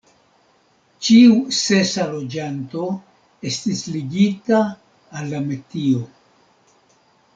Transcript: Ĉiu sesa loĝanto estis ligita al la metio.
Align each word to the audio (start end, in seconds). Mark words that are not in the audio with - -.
Ĉiu 1.07 1.35
sesa 1.57 2.07
loĝanto 2.15 2.87
estis 3.53 3.83
ligita 3.97 4.63
al 5.21 5.33
la 5.35 5.43
metio. 5.51 6.03